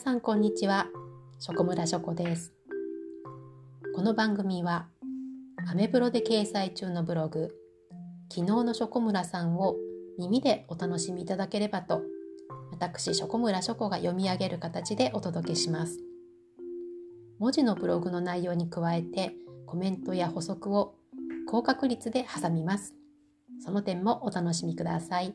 [0.00, 0.86] さんこんにちは。
[1.40, 2.54] ショコムラショコです。
[3.94, 4.86] この番組は
[5.68, 7.54] アメブロで掲載中のブログ
[8.32, 9.76] 昨日のショコムラさんを
[10.18, 12.00] 耳でお楽しみいただければと
[12.70, 15.98] 私ショコムラショコが読み上げる形でお届けします。
[17.38, 19.34] 文字のブログの内容に加えて
[19.66, 20.94] コメントや補足を
[21.46, 22.94] 高確率で挟みます。
[23.62, 25.34] その点もお楽しみください。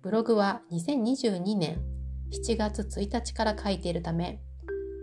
[0.00, 1.89] ブログは2022年
[2.32, 4.40] 7月1日から書いているため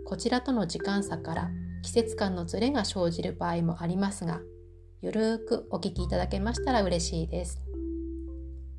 [0.06, 1.50] こちらとの時間差から
[1.82, 4.40] 季節感のズレが生じる場合もありますが
[5.02, 7.60] ゆるーくお聞きいただけましたら嬉しいです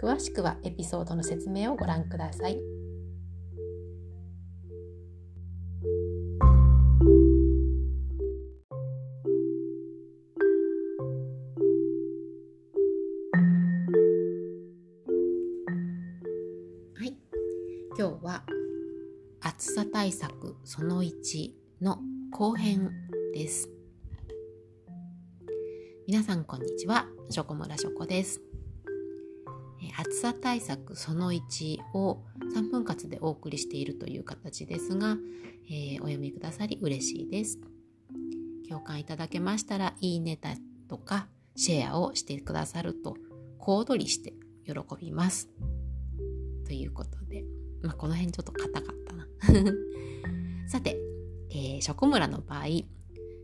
[0.01, 2.68] 詳しくはエピソードの説明をご覧ください。
[17.99, 18.43] 今日は
[19.41, 21.99] 暑さ対策その1の
[22.31, 22.89] 後編
[23.33, 23.69] です。
[26.07, 27.07] 皆さんこんにちは。
[27.29, 28.41] ショコムラショコです。
[29.97, 32.23] 暑さ対策その1を
[32.55, 35.17] 3分割でお送りしているという形ですが、
[35.69, 37.59] えー、お読みくださり嬉しいです。
[38.69, 40.51] 共感いただけましたらいいねだ
[40.87, 41.27] とか
[41.57, 43.17] シェアをしてくださると
[43.57, 45.49] 小躍りして喜びます。
[46.65, 47.43] ということで
[47.81, 49.27] まあ、この辺ちょっと硬かったな。
[50.67, 50.97] さて、
[51.49, 52.67] えー、ショコムラの場合、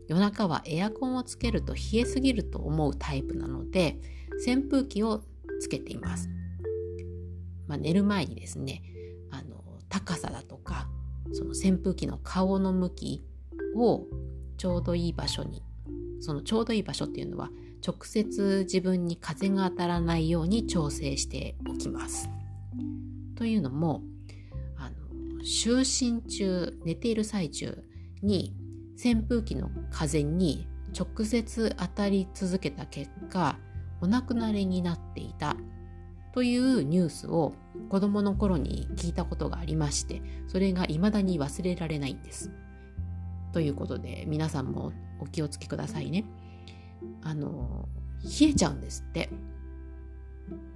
[0.08, 4.00] 夜中はエアコンをつけると冷えすぎると思うタイプなので、
[4.46, 5.22] 扇風機を
[5.60, 6.28] つけています。
[7.66, 8.82] まあ、寝る前にですね、
[9.30, 10.88] あの、高さだとか、
[11.32, 13.24] その扇風機の顔の向き
[13.74, 14.06] を
[14.56, 15.62] ちょうどいい場所に、
[16.20, 17.50] そのちょうどいい場所っていうのは、
[17.86, 22.28] 直接自分に風が当たらないように調整しておきます。
[23.34, 24.02] というのも、
[25.46, 27.84] 就寝中寝ている最中
[28.20, 28.52] に
[28.98, 30.66] 扇風機の風に
[30.98, 33.56] 直接当たり続けた結果
[34.00, 35.56] お亡くなりになっていた
[36.34, 37.54] というニュースを
[37.88, 42.50] 子供の頃に聞いたことがありましてそれが未だに忘れられないんです。
[43.52, 46.24] ということで皆さんもお気をつけくださいね。
[47.22, 47.88] あの
[48.24, 49.30] 冷えちゃうんですって。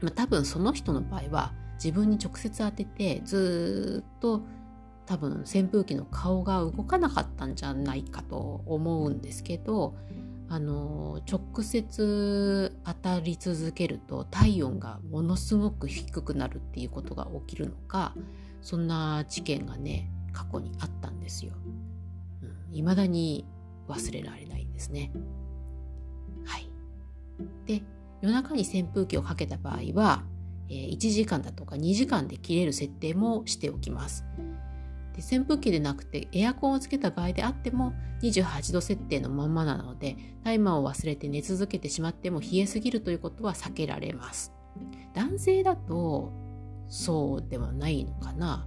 [0.00, 4.42] まあ、多分その人の場合は自分に直接当ててずっと
[5.10, 9.96] 多分扇風機の顔が動かなかったんじゃないかと思うんですけど
[10.48, 18.14] あの直接当たり続けると体温がものすごく低くなるっていうことが起きるのか
[18.62, 21.54] そんな事件がね過去にあったんですよ。
[22.70, 23.44] い、う、ま、ん、だに
[23.88, 25.10] 忘れられないですね。
[26.44, 26.68] はい。
[27.66, 27.82] で
[28.22, 30.22] 夜中に扇風機をかけた場合は、
[30.68, 34.24] え、1時間だとか2時間で切れる設定もしておきます。
[35.20, 44.52] 扇風機でなくてエアコンをつけた場合であっても28度設定のままなのでタイマーを忘れて寝続けてしまっても冷えすぎるということは避けられます。
[45.14, 46.32] 男性だと
[46.88, 48.66] そうではないのかな。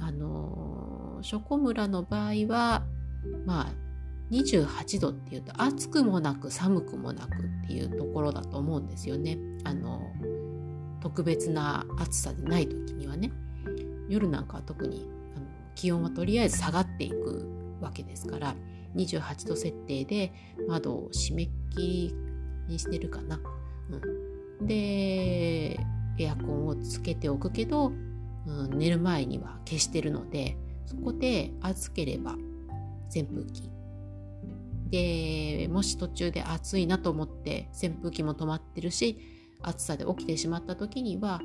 [0.00, 2.82] あのショコムラの場合は
[3.46, 3.72] まあ
[4.30, 9.38] 28度っていうと暑くもなく寒くもなくっていうところだと思うんですよね。
[9.64, 10.02] あの
[11.00, 13.32] 特別な暑さでない時にはね。
[14.08, 15.06] 夜なんかは特に
[15.78, 17.48] 気温はとりあえず下がっていく
[17.80, 18.56] わけですから
[18.96, 20.32] 28度設定で
[20.66, 22.12] 窓を閉め切
[22.66, 23.40] りにしてるかな。
[24.60, 25.78] うん、で
[26.18, 27.92] エアコンをつけておくけど、
[28.46, 32.34] うん、寝る前には消してるのでそこで暑ければ
[33.14, 33.70] 扇風機
[34.90, 39.16] でもし途中で暑いなと思って扇風機も止まってるし
[39.62, 41.40] 暑さで起きてしまった時には、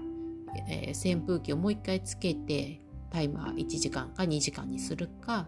[0.67, 2.82] えー、扇風機をもう一回つけて
[3.13, 5.47] タイマー1時間か2時間にするか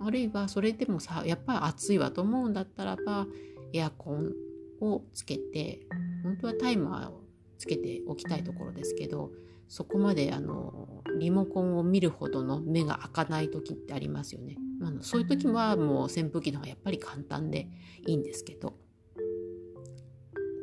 [0.00, 3.26] あるいはそれでもさやっぱり暑いわと思うんだったらば
[3.72, 4.32] エアコン
[4.80, 5.80] をつけて
[6.22, 7.24] 本当はタイマーを
[7.58, 9.32] つけておきたいところですけど
[9.66, 14.56] そこまであのリモコンを見るほどの目が開かない時ってありますよね。
[14.82, 17.68] あそういう時はもう扇風機の方がやっぱり簡単で
[18.06, 18.74] いいんですけど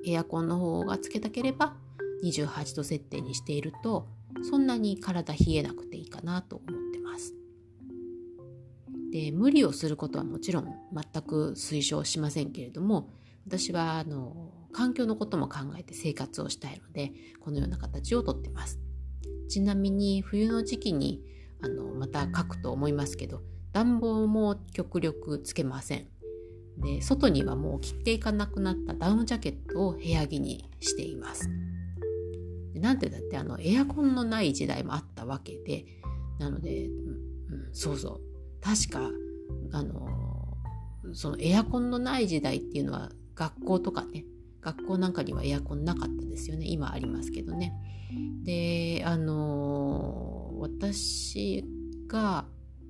[0.06, 1.76] エアコンの方がつけたければ
[2.24, 4.08] 28度設定にしていると
[4.44, 5.89] そんなに体冷えなくて
[6.20, 7.34] かなと思ってます。
[9.12, 13.12] で無理をすることはもちろん全く推奨しませんけれども
[13.48, 18.80] 私はあの環境のことも考えて生活をしたいのでこのような形をとってます。
[19.48, 21.24] ちなみに冬の時期に
[21.62, 23.42] あのまた書くと思いますけど
[23.74, 26.08] 暖房も極力つけません。
[26.78, 31.50] で外にはもう着ていかなくなったダウンジャケットを部屋着にしています。
[32.76, 35.99] なんてだってあのエアコンのない時代もあったわけで
[36.40, 38.22] なのでうんそうそう。
[38.62, 39.12] 確か
[39.72, 40.58] あの
[41.14, 44.26] そのエアコンのない時代っていうのは学校とかね
[44.62, 46.66] 学校なんかにはエアコンなかったですよね。
[46.68, 47.74] 今ありますけどね。
[48.44, 51.64] であの私
[52.08, 52.46] が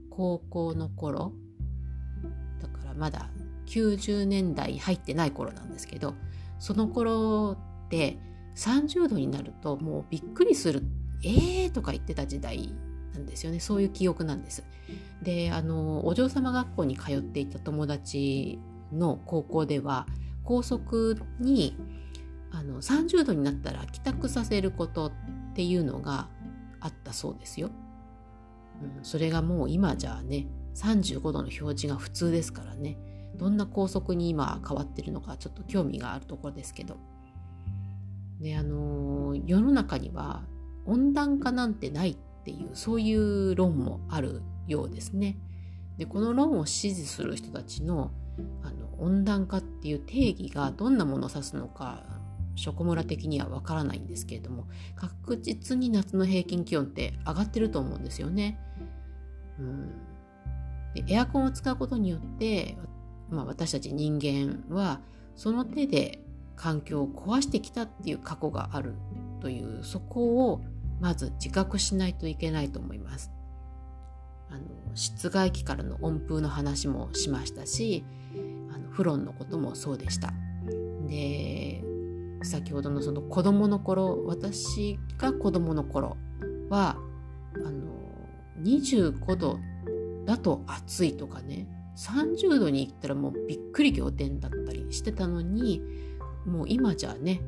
[0.10, 1.34] 高校の頃
[2.62, 3.30] だからまだ
[3.68, 6.16] 90年代入ってない頃なんですけど
[6.58, 8.18] その頃って
[8.56, 10.84] 30度になるともうびっくりする。
[11.22, 12.74] えーとか言ってた時代
[13.20, 14.64] んですよねそういう記憶なんです。
[15.22, 18.60] であのお嬢様学校に通っていた友達
[18.92, 20.08] の高校では
[20.44, 21.76] 校則に
[22.52, 25.12] あの30度になったら帰宅させることっ
[25.54, 26.28] ていうのが
[26.80, 27.70] あったそうですよ。
[28.82, 32.98] うん、それがもう今じゃあね35度の表示が普通ですからね
[33.36, 36.98] どんな校則に今変わってるのかちょっと興味があるところですけど。
[38.40, 40.44] であの世の中には
[40.86, 45.38] 温暖化なんてないっていうそういう論もあるようですね。
[45.98, 48.12] でこの論を支持する人たちの
[48.64, 52.04] あの温暖化っていう定義がどんなものを指すのか
[52.56, 54.66] ショコムラ的にはわからないんですけれども
[54.96, 58.60] 確実に夏の平均気温って上がってると思うんですよね。
[59.60, 59.92] うん、
[60.94, 62.78] でエアコンを使うことによって、
[63.30, 65.02] まあ、私たち人間は
[65.36, 66.24] その手で
[66.56, 68.96] 環境を壊してきたっていう過去がある
[69.40, 70.62] というそこを
[71.00, 73.32] まず自覚しないといけないと思います。
[74.50, 74.62] あの
[74.96, 78.04] 室外機からの温風の話もしましたし
[78.74, 80.34] あのフロンのこともそうでした。
[81.08, 81.84] で
[82.44, 86.18] 先ほどのその子供の頃私が子供の頃
[86.70, 86.98] は
[87.56, 87.90] あの
[88.64, 89.60] 25度
[90.26, 91.68] だと暑いとかね
[91.98, 95.82] 30度に行ったらもうびっくり仰天だったりしてたのに
[96.46, 97.42] もう今じゃね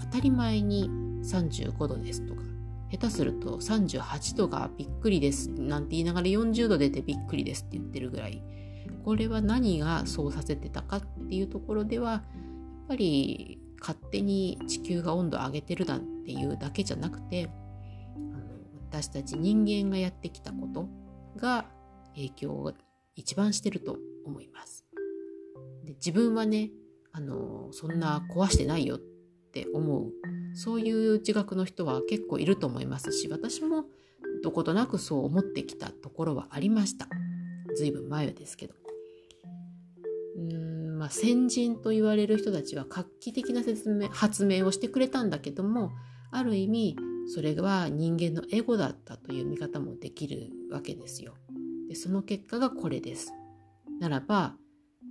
[0.00, 0.88] 当たり前に
[1.24, 2.42] 35度ですとか
[2.90, 8.42] 下手すると38度がびっくりですなんて言いながら40度出てびっくりですって言ってるぐらい
[9.04, 12.22] これは何がそうさせてたかっていうところではやっ
[12.88, 17.50] ぱり勝手に地球が温度を上げてるなんていうだけじゃなくて
[18.90, 20.88] 私たち人間がやってきたこと
[21.36, 21.66] が
[22.14, 22.72] 影響を
[23.14, 24.86] 一番してると思います。
[25.84, 26.70] で自分はね
[27.12, 29.15] あのそんな壊してないよって
[29.46, 30.12] って思う。
[30.54, 33.84] そういう自覚の人は結構いると思いますし私も
[34.42, 37.08] どことなくそう思ってきたところはありました。
[37.76, 38.74] 随分前ですけど。
[40.38, 45.90] うんまあ先人と言われる人たちは画期的な説明発明をしてくれたんだけども
[46.30, 46.96] ある意味
[47.34, 51.34] それは人間のエゴだったという見方もできるわけですよ。
[51.88, 53.32] でその結果がこれです。
[54.00, 54.56] ならば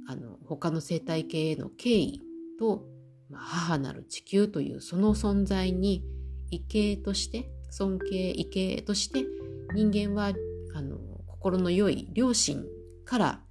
[0.07, 2.21] あの他の生態系への敬意
[2.59, 2.85] と、
[3.29, 6.03] まあ、母なる地球というその存在に
[6.51, 9.25] 畏敬として尊敬畏敬として
[9.73, 10.33] 人間は
[10.73, 12.65] あの心の良い良心
[13.03, 13.41] から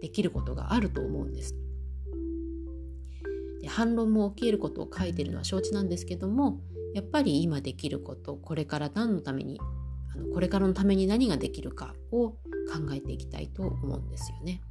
[0.00, 1.54] できることがあると思うんです。
[3.60, 6.60] で反論も起きることを書いてるのは承知なんですけども
[6.94, 9.60] やっぱり今できることこれから何のために
[10.14, 12.36] あのこれからのために何ができるかを考
[12.92, 14.62] えていきたいと思うんですよね。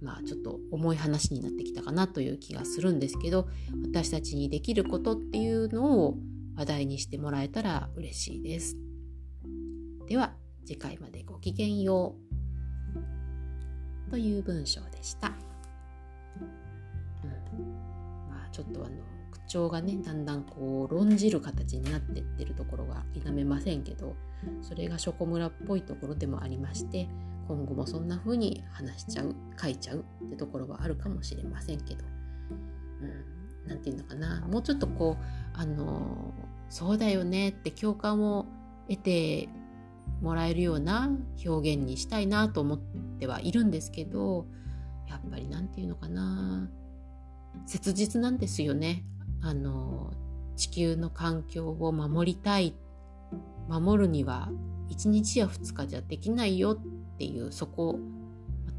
[0.00, 3.48] まあちょっと重い話になってきたかなという気がするんですけど
[3.82, 6.16] 私たちにできることっていうのを
[6.56, 8.76] 話題にしてもらえたら嬉しいです。
[10.08, 10.34] では
[10.64, 12.16] 次回までごきげんよ
[14.08, 15.28] うという文章でした。
[15.28, 15.30] う
[17.56, 17.64] ん、
[18.30, 18.96] まあちょっとあの
[19.32, 24.16] 口調がねだんだんこう論じる形になってってるところが否めませんけど
[24.62, 27.08] それがショコムラっぽいところでもありまして
[27.48, 32.04] 今後もそんな風に話しちゃう書いちゃうってところはあるかもしれませんけど。
[33.66, 34.46] 何、うん、て言うのかな。
[34.48, 35.24] もうちょっとこう
[35.58, 36.34] あの
[36.68, 38.46] そうだよねって共感を
[38.88, 39.48] 得て
[40.20, 41.10] もらえるような
[41.44, 42.78] 表現にしたいなと思っ
[43.18, 44.46] てはいるんですけど
[45.08, 46.68] やっぱり何て言うのかな。
[47.64, 49.04] 切実なんですよね。
[49.40, 50.12] あの
[50.56, 52.74] 地球の環境を守りたい。
[53.68, 54.48] 守るには
[54.90, 56.76] 1日や2日じゃできないよっ
[57.18, 57.98] ていうそこ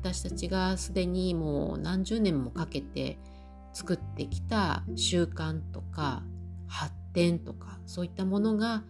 [0.02, 3.18] 私たちがすでにもう何十年もかけて
[3.74, 6.24] 作ってきた習慣とか
[6.68, 8.84] 発展とかそういったものが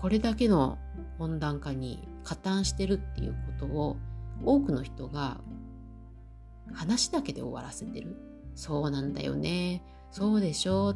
[0.00, 0.78] これだけの
[1.18, 3.96] 温暖化に加担してるっていうことを
[4.44, 5.40] 多くの人が
[6.72, 8.16] 話だけで終わらせてる
[8.54, 9.82] そうなんだよね。
[10.10, 10.94] そうでしょ。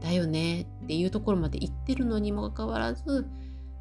[0.00, 0.62] だよね。
[0.62, 3.26] っていうところまで言ってるのにもかかわらず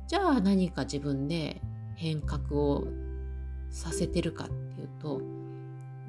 [0.07, 1.61] じゃあ何か自分で
[1.95, 2.87] 変革を
[3.71, 5.21] させてるかっていうと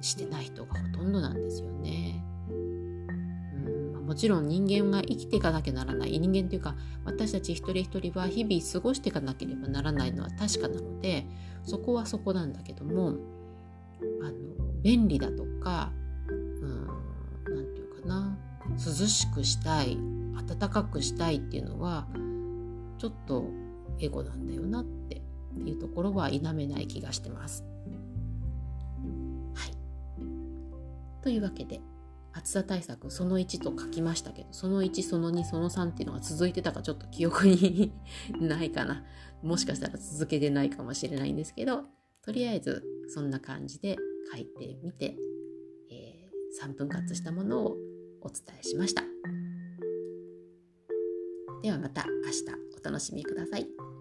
[0.00, 2.24] してない人がほとんどなんですよね。
[2.50, 11.24] うん、もちろん人間が生きていかなきゃならない人間というか私たち一人一人は日々過ごしていかなければならないのは確かなので
[11.62, 13.14] そこはそこなんだけども
[14.22, 14.32] あの
[14.82, 15.92] 便利だとか
[17.48, 18.36] 何て言うかな
[18.72, 19.96] 涼しくしたい
[20.48, 22.06] 暖かくしたいっていうのは
[22.98, 23.46] ちょっと
[24.00, 25.21] エゴなんだよなって
[25.60, 27.64] っていうところは否めない気がしてます。
[29.54, 31.22] はい。
[31.22, 31.80] というわけで
[32.32, 37.92] 暑さ対策その1と書きましたけどその1その2その3っていうのが続いてたかちょっと記憶に
[38.40, 39.04] ないかな
[39.42, 41.84] もしかしたら続けてないかもしれないんですけど
[42.22, 43.96] とりあえずそんな感じで
[44.32, 45.16] 書いてみて、
[45.90, 47.76] えー、3分割したものを
[48.22, 49.02] お伝えしました
[51.62, 52.44] ではまた明日
[52.80, 53.91] お楽しみください。